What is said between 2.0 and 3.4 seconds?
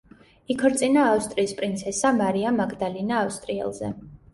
მარია მაგდალინა